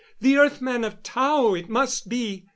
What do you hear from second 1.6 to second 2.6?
must be."